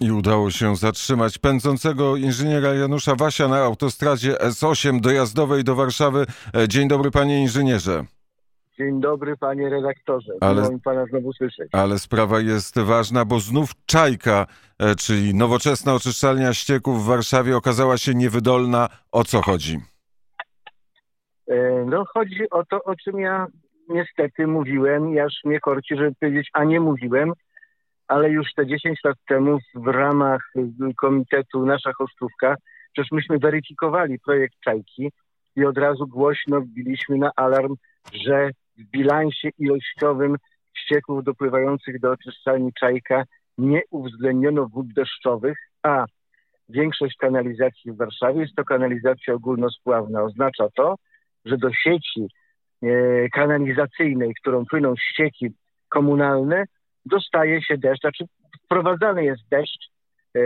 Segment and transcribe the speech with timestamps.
[0.00, 6.26] I udało się zatrzymać pędzącego inżyniera Janusza Wasia na autostradzie S8 dojazdowej do Warszawy.
[6.56, 8.04] E, dzień dobry panie inżynierze.
[8.78, 10.32] Dzień dobry panie redaktorze.
[10.40, 11.68] Ale, Miło mi pana znowu słyszeć.
[11.72, 14.46] Ale sprawa jest ważna, bo znów Czajka,
[14.78, 18.88] e, czyli nowoczesna oczyszczalnia ścieków w Warszawie okazała się niewydolna.
[19.12, 19.78] O co chodzi?
[21.48, 23.46] E, no chodzi o to, o czym ja
[23.88, 27.32] niestety mówiłem i aż mnie korci, żeby powiedzieć, a nie mówiłem,
[28.08, 30.52] ale już te 10 lat temu w ramach
[30.96, 32.54] komitetu Nasza Chosztówka,
[32.92, 35.12] przecież myśmy weryfikowali projekt Czajki
[35.56, 37.74] i od razu głośno wbiliśmy na alarm,
[38.12, 40.36] że w bilansie ilościowym
[40.76, 43.24] ścieków dopływających do oczyszczalni Czajka
[43.58, 46.04] nie uwzględniono wód deszczowych, a
[46.68, 50.22] większość kanalizacji w Warszawie jest to kanalizacja ogólnospławna.
[50.22, 50.94] Oznacza to,
[51.44, 52.28] że do sieci
[52.82, 55.46] e, kanalizacyjnej, którą płyną ścieki
[55.88, 56.64] komunalne,
[57.06, 58.24] dostaje się deszcz, znaczy
[58.64, 59.90] wprowadzany jest deszcz
[60.36, 60.40] e,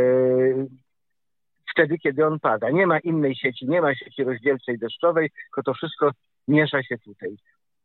[1.72, 2.70] wtedy, kiedy on pada.
[2.70, 6.10] Nie ma innej sieci, nie ma sieci rozdzielczej deszczowej, tylko to wszystko
[6.48, 7.36] miesza się tutaj.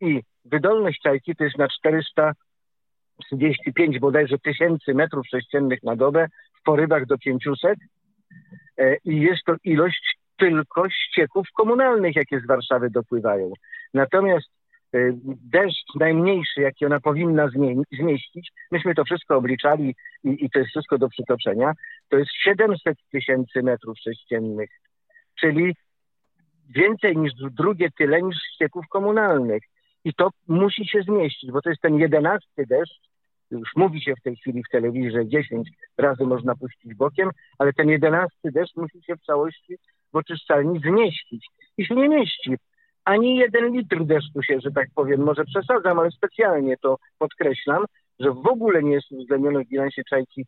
[0.01, 6.27] I wydolność czajki to jest na 435 bodajże tysięcy metrów sześciennych na dobę,
[6.59, 7.79] w porywach do 500
[8.77, 13.51] e, i jest to ilość tylko ścieków komunalnych, jakie z Warszawy dopływają.
[13.93, 14.47] Natomiast
[15.51, 17.49] deszcz najmniejszy, jaki ona powinna
[17.91, 21.73] zmieścić, myśmy to wszystko obliczali i, i to jest wszystko do przytoczenia,
[22.09, 24.69] to jest 700 tysięcy metrów sześciennych,
[25.39, 25.75] czyli
[26.69, 29.63] więcej niż drugie tyle niż ścieków komunalnych.
[30.03, 33.01] I to musi się zmieścić, bo to jest ten jedenasty deszcz,
[33.51, 37.73] już mówi się w tej chwili w telewizji, że 10 razy można puścić bokiem, ale
[37.73, 39.75] ten jedenasty deszcz musi się w całości
[40.13, 41.47] w oczyszczalni zmieścić.
[41.77, 42.55] I się nie mieści.
[43.05, 47.85] Ani jeden litr deszczu się, że tak powiem, może przesadzam, ale specjalnie to podkreślam,
[48.19, 50.45] że w ogóle nie jest uwzględnione w bilansie czajki,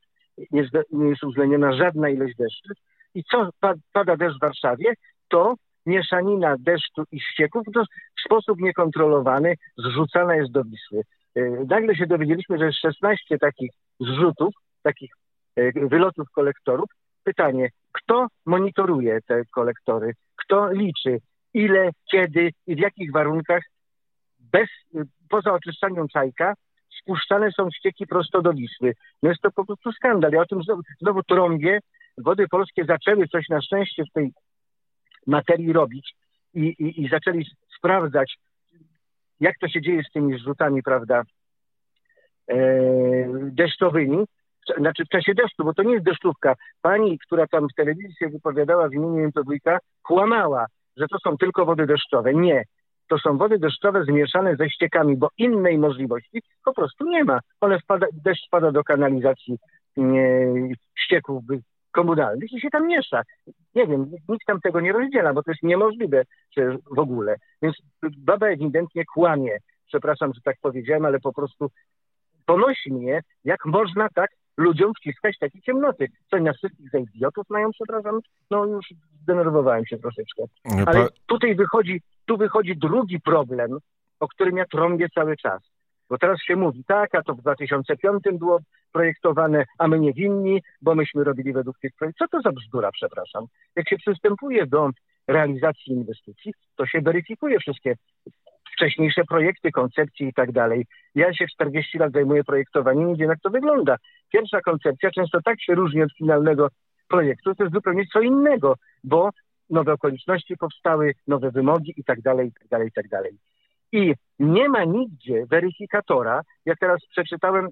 [0.52, 2.74] nie nie jest uwzględniona żadna ilość deszczu.
[3.16, 3.50] I co
[3.94, 4.94] pada deszcz w Warszawie,
[5.28, 7.84] to mieszanina deszczu i ścieków to
[8.18, 11.02] w sposób niekontrolowany zrzucana jest do Wisły.
[11.36, 14.54] E, nagle się dowiedzieliśmy, że jest 16 takich zrzutów,
[14.84, 15.12] takich
[15.56, 16.90] e, wylotów kolektorów.
[17.23, 20.14] Pytanie, kto monitoruje te kolektory?
[20.36, 21.17] Kto liczy?
[21.58, 23.64] Ile, kiedy i w jakich warunkach
[24.40, 24.70] bez,
[25.30, 26.54] poza oczyszczaniem czajka
[27.02, 28.94] spuszczane są ścieki prosto do Wisły.
[29.23, 30.32] No jest to po prostu skandal.
[30.32, 31.80] Ja o tym znowu, znowu trąbię.
[32.17, 34.32] Wody polskie zaczęły coś na szczęście w tej
[35.28, 36.14] materii robić
[36.54, 37.46] i, i, i zaczęli
[37.78, 38.38] sprawdzać,
[39.40, 41.23] jak to się dzieje z tymi zrzutami, prawda,
[42.48, 42.58] e,
[43.52, 44.26] deszczowymi,
[44.78, 46.56] znaczy w czasie deszczu, bo to nie jest deszczówka.
[46.82, 49.66] Pani, która tam w telewizji się wypowiadała w imieniu MTWiK,
[50.04, 50.66] kłamała,
[50.98, 52.34] że to są tylko wody deszczowe.
[52.34, 52.64] Nie.
[53.10, 57.40] To są wody deszczowe zmieszane ze ściekami, bo innej możliwości po prostu nie ma.
[57.62, 59.58] One wpada, deszcz spada do kanalizacji
[59.98, 60.02] e,
[60.96, 61.44] ścieków
[61.92, 63.22] komunalnych i się tam miesza.
[63.76, 66.24] Nie wiem, nikt tam tego nie rozdziela, bo to jest niemożliwe
[66.96, 67.36] w ogóle.
[67.62, 67.76] Więc
[68.18, 69.58] baba ewidentnie kłamie.
[69.88, 71.70] Przepraszam, że tak powiedziałem, ale po prostu
[72.46, 76.08] ponosi mnie, jak można tak ludziom wciskać takie ciemnoty.
[76.32, 78.20] Co na wszystkich za idiotów mają, przepraszam?
[78.52, 78.86] No już
[79.22, 80.44] zdenerwowałem się troszeczkę.
[80.86, 83.78] Ale tutaj wychodzi, tu wychodzi drugi problem,
[84.20, 85.62] o którym ja trąbię cały czas.
[86.10, 88.60] Bo teraz się mówi, tak, a to w 2005 było
[88.92, 92.28] projektowane, a my nie winni, bo myśmy robili według tych projektów.
[92.30, 93.46] Co to za bzdura, przepraszam?
[93.76, 94.90] Jak się przystępuje do
[95.28, 97.96] realizacji inwestycji, to się weryfikuje wszystkie
[98.77, 100.86] wcześniejsze projekty, koncepcje i tak dalej.
[101.15, 103.95] Ja się 40 lat zajmuję projektowaniem i wiem, jak to wygląda.
[104.33, 106.67] Pierwsza koncepcja często tak się różni od finalnego
[107.08, 109.30] projektu, to jest zupełnie co innego, bo
[109.70, 113.32] nowe okoliczności powstały, nowe wymogi i tak dalej, i tak dalej, i tak dalej.
[113.92, 116.42] I nie ma nigdzie weryfikatora.
[116.66, 117.67] Ja teraz przeczytałem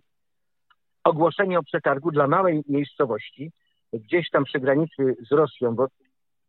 [1.04, 3.52] ogłoszenie o przetargu dla małej miejscowości,
[3.94, 5.88] gdzieś tam przy granicy z Rosją, bo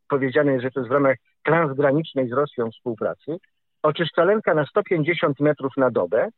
[0.08, 3.36] powiedziane jest, że to jest w ramach transgranicznej z Rosją współpracy.
[3.82, 6.28] Oczyszczalenka na 150 metrów na dobę,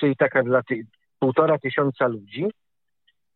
[0.00, 0.86] czyli taka dla ty,
[1.18, 2.46] półtora tysiąca ludzi.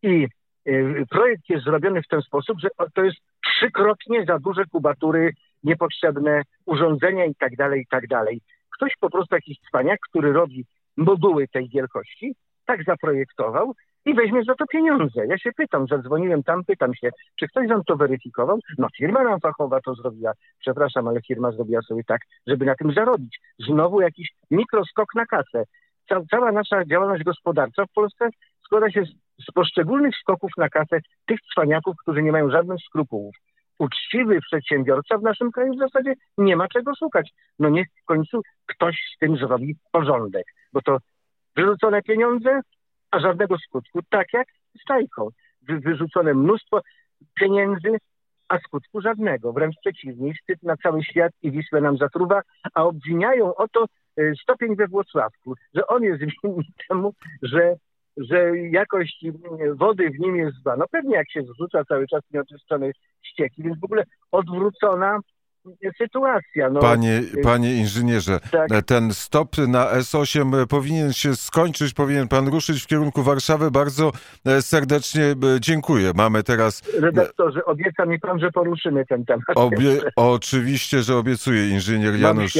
[0.01, 0.27] I
[0.67, 5.33] y, projekt jest zrobiony w ten sposób, że to jest trzykrotnie za duże kubatury,
[5.63, 8.41] niepotrzebne urządzenia i tak dalej, i tak dalej.
[8.75, 10.65] Ktoś po prostu jakiś cwaniak, który robi
[10.97, 12.35] moduły tej wielkości,
[12.65, 13.73] tak zaprojektował
[14.05, 15.25] i weźmie za to pieniądze.
[15.27, 17.09] Ja się pytam, zadzwoniłem tam, pytam się,
[17.39, 18.59] czy ktoś nam to weryfikował?
[18.77, 20.31] No firma nam fachowa to zrobiła.
[20.59, 23.39] Przepraszam, ale firma zrobiła sobie tak, żeby na tym zarobić.
[23.59, 25.63] Znowu jakiś mikroskok na kasę.
[26.09, 28.29] Ca cała nasza działalność gospodarcza w Polsce
[28.65, 33.35] składa się z, z poszczególnych skoków na kasę tych cwaniaków, którzy nie mają żadnych skrupułów
[33.79, 37.29] uczciwy przedsiębiorca w naszym kraju w zasadzie nie ma czego szukać.
[37.59, 40.97] No niech w końcu ktoś z tym zrobi porządek, bo to
[41.55, 42.61] wyrzucone pieniądze,
[43.13, 44.47] a żadnego skutku, tak jak
[44.81, 45.29] z Czajką.
[45.61, 46.81] wy, wyrzucone mnóstwo
[47.39, 47.97] pieniędzy,
[48.49, 49.53] a skutku żadnego.
[49.53, 52.41] Wręcz przeciwnie, wstyd na cały świat i Wisłę nam zatruwa,
[52.73, 53.85] a obwiniają o to
[54.17, 57.75] e, stopień we Włocławku, że on jest winny temu, że,
[58.17, 59.25] że jakość
[59.75, 60.75] wody w nim jest zła.
[60.77, 62.91] No pewnie jak się zrzuca cały czas nieoczyszczone
[63.23, 65.19] ścieki, więc w ogóle odwrócona
[65.97, 66.69] sytuacja.
[66.69, 68.71] No, Panie, panie inżynierze, Tak.
[68.71, 73.71] e, ten stop na S8 powinien się skończyć, powinien pan ruszyć w kierunku Warszawy.
[73.71, 74.11] Bardzo
[74.45, 76.11] e, serdecznie e, dziękuję.
[76.15, 79.45] Mamy teraz redaktorze, obieca mi pan, że poruszymy ten temat.
[79.55, 80.01] obie...
[80.15, 82.53] Oczywiście, że obiecuję inżynier Janusz.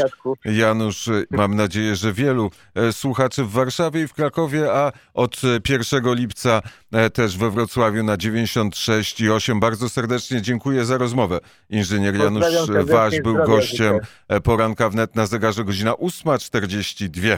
[0.46, 5.42] Janusz, e, mam nadzieję, że wielu e, słuchaczy w Warszawie i w Krakowie, a od
[5.70, 6.62] e, 1 lipca
[6.94, 9.60] e, też we Wrocławiu na 96 i 8.
[9.60, 11.40] Bardzo serdecznie dziękuję za rozmowę.
[11.70, 12.46] Inżynier Janusz
[12.94, 17.38] Waś był gościem e, poranka wnet na zegarze godzina 8.42.